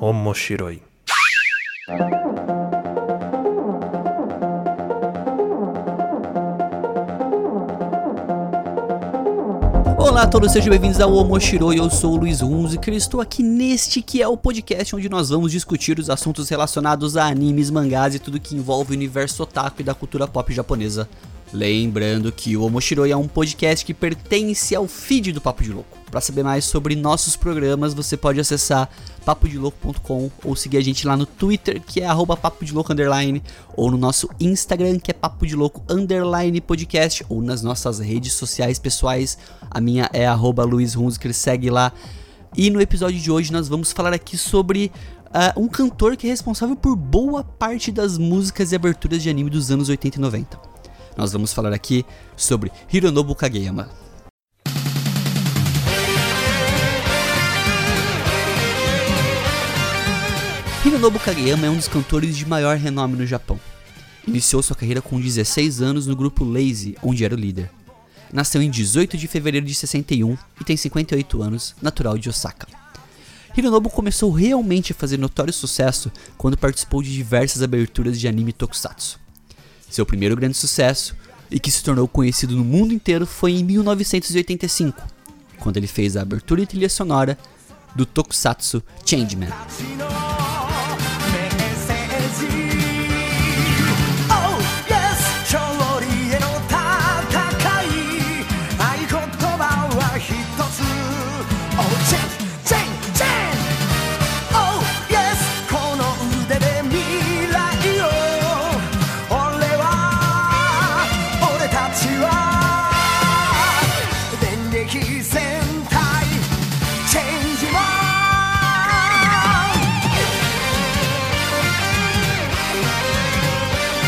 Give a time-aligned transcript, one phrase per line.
[0.00, 0.82] Omoshiroi.
[9.96, 13.42] Olá a todos, sejam bem-vindos ao Omoshiroi, eu sou o Luiz Hunziker e estou aqui
[13.42, 18.14] neste que é o podcast onde nós vamos discutir os assuntos relacionados a animes, mangás
[18.14, 21.08] e tudo que envolve o universo otaku e da cultura pop japonesa.
[21.52, 25.98] Lembrando que o Omoshiroi é um podcast que pertence ao feed do Papo de Louco.
[26.10, 28.88] Para saber mais sobre nossos programas, você pode acessar
[29.24, 33.42] papodelouco.com ou seguir a gente lá no Twitter, que é arroba papo de louco underline,
[33.76, 38.34] ou no nosso Instagram, que é papo de louco underline podcast, ou nas nossas redes
[38.34, 39.36] sociais pessoais.
[39.68, 41.92] A minha é arroba Hunziker, segue lá.
[42.56, 44.92] E no episódio de hoje nós vamos falar aqui sobre
[45.26, 49.50] uh, um cantor que é responsável por boa parte das músicas e aberturas de anime
[49.50, 50.63] dos anos 80 e 90
[51.16, 52.04] nós vamos falar aqui
[52.36, 53.88] sobre Hironobu Kageyama.
[60.84, 63.58] Hironobu Kageyama é um dos cantores de maior renome no Japão.
[64.26, 67.70] Iniciou sua carreira com 16 anos no grupo Lazy, onde era o líder.
[68.32, 72.66] Nasceu em 18 de fevereiro de 61 e tem 58 anos, natural de Osaka.
[73.56, 79.23] Hironobu começou realmente a fazer notório sucesso quando participou de diversas aberturas de anime tokusatsu.
[79.90, 81.14] Seu primeiro grande sucesso,
[81.50, 85.00] e que se tornou conhecido no mundo inteiro, foi em 1985,
[85.58, 87.38] quando ele fez a abertura e trilha sonora
[87.94, 89.50] do Tokusatsu Changeman.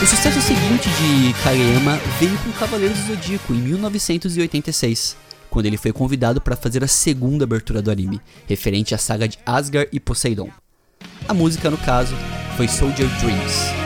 [0.07, 5.17] O sucesso seguinte de Kageyama veio com Cavaleiros do Zodíaco em 1986,
[5.51, 9.37] quando ele foi convidado para fazer a segunda abertura do anime, referente à saga de
[9.45, 10.49] Asgard e Poseidon.
[11.27, 12.15] A música, no caso,
[12.57, 13.86] foi Soldier Dreams.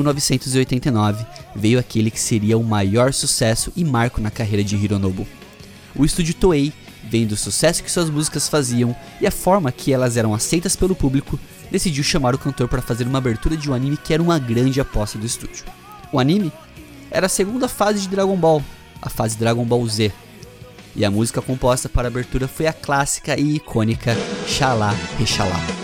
[0.00, 1.24] 1989
[1.54, 5.26] veio aquele que seria o maior sucesso e marco na carreira de Hironobu.
[5.94, 6.72] O estúdio Toei,
[7.02, 10.94] vendo o sucesso que suas músicas faziam e a forma que elas eram aceitas pelo
[10.94, 11.38] público,
[11.70, 14.80] decidiu chamar o cantor para fazer uma abertura de um anime que era uma grande
[14.80, 15.64] aposta do estúdio.
[16.12, 16.52] O anime
[17.10, 18.62] era a segunda fase de Dragon Ball,
[19.00, 20.12] a fase Dragon Ball Z.
[20.94, 25.79] E a música composta para a abertura foi a clássica e icônica Xalá Rexalá.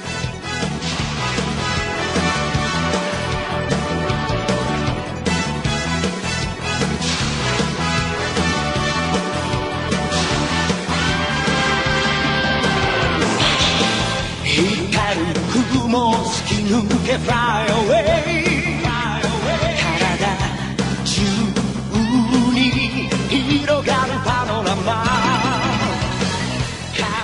[16.67, 18.77] Fly away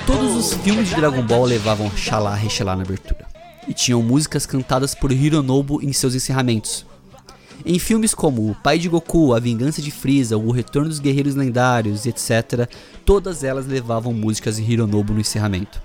[0.07, 3.27] Todos os filmes de Dragon Ball levavam Xalá Rexalá na abertura.
[3.67, 6.85] E tinham músicas cantadas por Hironobu em seus encerramentos.
[7.65, 11.35] Em filmes como O Pai de Goku, A Vingança de Frieza, O Retorno dos Guerreiros
[11.35, 12.69] Lendários, etc.,
[13.05, 15.81] todas elas levavam músicas de Hironobu no encerramento.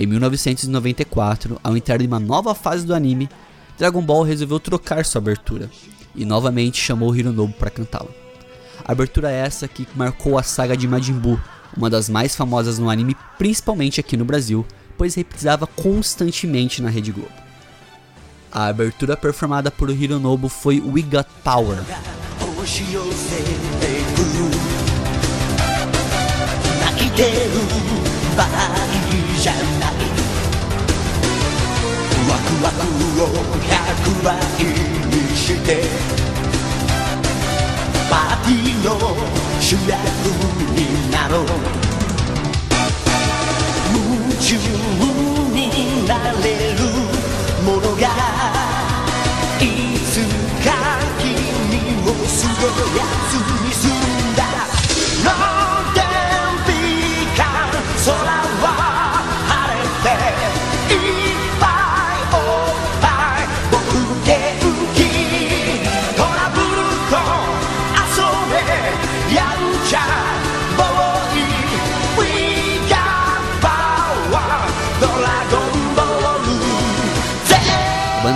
[0.00, 3.28] Em 1994, ao entrar em uma nova fase do anime,
[3.76, 5.70] Dragon Ball resolveu trocar sua abertura
[6.16, 8.08] e novamente chamou Hironobu para cantá-la.
[8.82, 11.38] Abertura essa que marcou a saga de Majin Buu,
[11.76, 14.64] uma das mais famosas no anime, principalmente aqui no Brasil,
[14.96, 17.28] pois reprisava constantemente na Rede Globo.
[18.50, 21.76] A abertura performada por Hironobu foi We Got Power.
[32.30, 32.78] ワク
[33.22, 33.26] を
[33.58, 34.28] 100倍
[35.08, 35.68] にして
[38.08, 38.88] パーティーの
[39.60, 39.98] 主役
[40.74, 40.78] に
[41.10, 41.44] なろう。
[43.92, 43.98] 夢
[44.40, 44.56] 中
[45.54, 46.10] にな
[46.42, 46.78] れる
[47.64, 48.06] ものが
[49.60, 49.62] い
[49.98, 50.10] つ
[50.64, 50.68] か
[51.18, 51.26] 君
[52.04, 53.32] をすごいやつ
[53.64, 54.09] にする。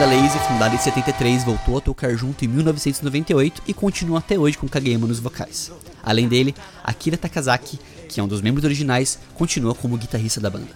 [0.06, 4.68] Blaze, fundada em 73, voltou a tocar junto em 1998 e continua até hoje com
[4.68, 5.72] Kageyama nos vocais.
[6.02, 6.54] Além dele,
[6.84, 10.68] Akira Takazaki, que é um dos membros originais, continua como guitarrista da banda.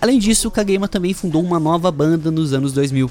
[0.00, 3.10] Além disso, Kageyama também fundou uma nova banda nos anos 2000,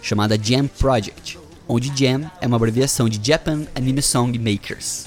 [0.00, 1.38] chamada Jam Project,
[1.68, 5.04] onde Jam é uma abreviação de Japan Anime Song Makers.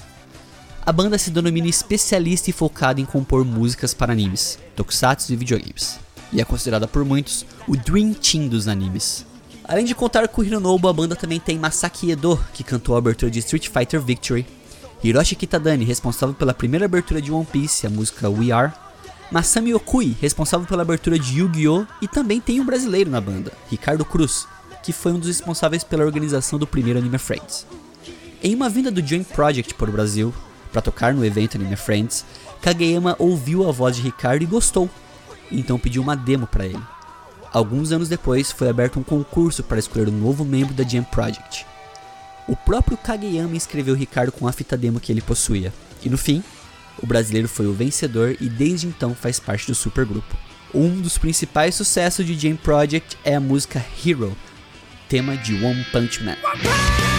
[0.86, 5.98] A banda se denomina especialista e focada em compor músicas para animes, tokusatsu e videogames,
[6.32, 9.24] e é considerada por muitos o Dream Team dos animes.
[9.66, 13.30] Além de contar com Hironobu, a banda também tem Masaki Edo, que cantou a abertura
[13.30, 14.46] de Street Fighter Victory,
[15.02, 18.72] Hiroshi Kitadani, responsável pela primeira abertura de One Piece, a música We Are,
[19.30, 21.86] Masami Okui, responsável pela abertura de Yu-Gi-Oh!
[22.02, 24.46] e também tem um brasileiro na banda, Ricardo Cruz,
[24.82, 27.66] que foi um dos responsáveis pela organização do primeiro Anime Friends.
[28.42, 30.34] Em uma vinda do Joint Project para o Brasil,
[30.70, 32.24] para tocar no evento Anime Friends,
[32.60, 34.90] Kageyama ouviu a voz de Ricardo e gostou,
[35.50, 36.93] então pediu uma demo para ele.
[37.54, 41.64] Alguns anos depois, foi aberto um concurso para escolher um novo membro da Jam Project.
[42.48, 45.72] O próprio Kageyama inscreveu Ricardo com a fita demo que ele possuía,
[46.02, 46.42] e no fim,
[47.00, 50.36] o brasileiro foi o vencedor e desde então faz parte do supergrupo.
[50.74, 54.36] Um dos principais sucessos de Jam Project é a música Hero,
[55.08, 56.36] tema de One Punch Man.
[56.42, 57.13] Muito bem,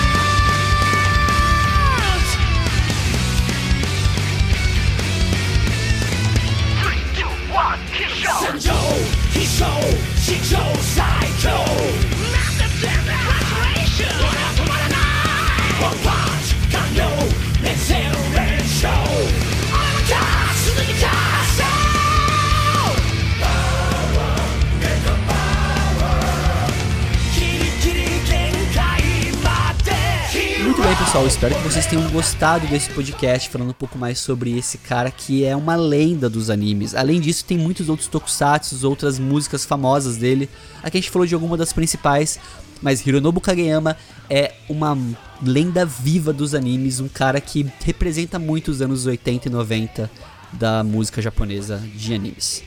[31.15, 31.27] pessoal.
[31.27, 35.45] Espero que vocês tenham gostado desse podcast falando um pouco mais sobre esse cara que
[35.45, 36.93] é uma lenda dos animes.
[36.93, 40.49] Além disso, tem muitos outros tokusatsu, outras músicas famosas dele.
[40.83, 42.39] Aqui a gente falou de alguma das principais,
[42.81, 43.95] mas Hironobu Kageyama
[44.29, 44.97] é uma
[45.41, 50.11] lenda viva dos animes, um cara que representa muito os anos 80 e 90
[50.51, 52.63] da música japonesa de animes.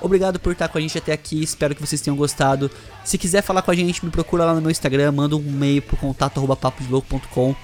[0.00, 2.70] Obrigado por estar com a gente até aqui, espero que vocês tenham gostado.
[3.04, 5.82] Se quiser falar com a gente, me procura lá no meu Instagram, manda um e-mail
[5.82, 7.54] pro contato@paposlouco.com.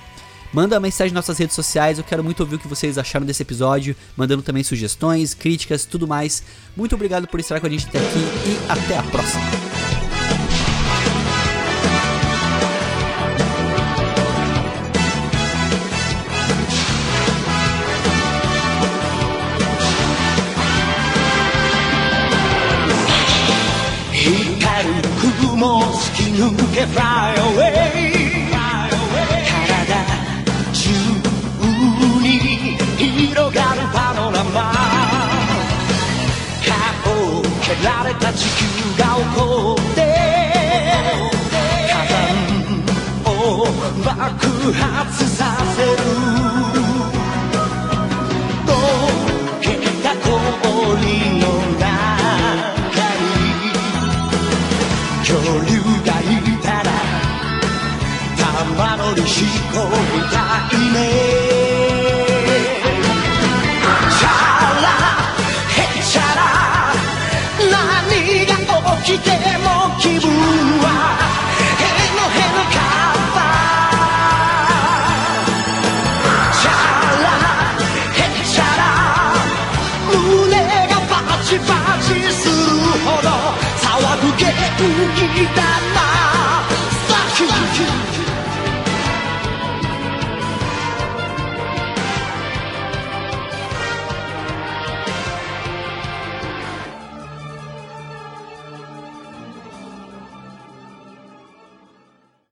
[0.53, 3.27] Manda uma mensagem nas nossas redes sociais, eu quero muito ouvir o que vocês acharam
[3.27, 6.43] desse episódio, mandando também sugestões, críticas, tudo mais.
[6.77, 9.69] Muito obrigado por estar com a gente até aqui e até a próxima.
[26.95, 27.98] fly away.
[38.19, 38.65] た地球
[38.99, 40.01] が起こって
[41.89, 42.17] 火山
[43.33, 43.67] を
[44.05, 45.38] 爆発する。
[84.79, 85.88] tudo que dá